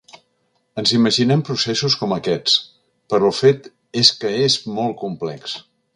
Ens 0.81 0.93
imaginem 0.99 1.43
processos 1.49 1.97
com 2.03 2.15
aquests, 2.17 2.55
però 3.15 3.29
el 3.31 3.37
fet 3.41 3.69
és 4.05 4.15
que 4.25 4.33
és 4.47 4.57
molt 4.79 4.99
complex. 5.03 5.55